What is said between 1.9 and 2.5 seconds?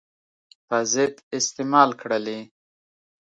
کړلې.